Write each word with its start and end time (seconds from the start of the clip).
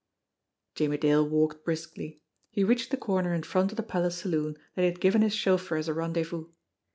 Jimmie 0.73 0.97
Dale 0.97 1.29
walked 1.29 1.63
briskly. 1.63 2.23
He 2.49 2.63
reached 2.63 2.89
the 2.89 2.97
corner 2.97 3.35
in 3.35 3.43
front 3.43 3.71
of 3.71 3.75
the 3.75 3.83
Palace 3.83 4.17
Saloon 4.17 4.57
that 4.73 4.81
he 4.81 4.87
had 4.87 4.99
given 4.99 5.21
his 5.21 5.35
chauffeur 5.35 5.75
as 5.77 5.87
a 5.87 5.93
rendezvous. 5.93 6.47